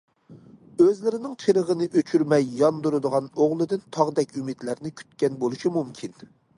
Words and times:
ئۆزلىرىنىڭ 0.83 1.35
چىرىغىنى 1.43 1.89
ئۆچۈرمەي 2.01 2.49
ياندۇرىدىغان 2.63 3.31
ئوغلىدىن 3.37 3.87
تاغدەك 3.99 4.37
ئۈمىدلەرنى 4.41 4.97
كۈتكەن 5.03 5.43
بولۇشى 5.45 5.79
مۇمكىن. 5.79 6.23